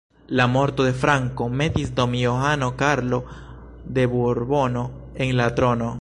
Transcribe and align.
La 0.37 0.45
morto 0.51 0.81
de 0.87 0.93
Franco 1.01 1.47
metis 1.59 1.91
Don 1.99 2.15
Johano 2.23 2.71
Karlo 2.75 3.23
de 3.85 4.03
Burbono 4.17 4.85
en 5.13 5.37
la 5.37 5.53
trono. 5.53 5.89